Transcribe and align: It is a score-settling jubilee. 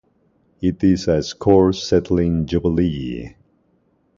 It 0.63 0.83
is 0.83 1.07
a 1.07 1.21
score-settling 1.21 2.47
jubilee. 2.47 3.35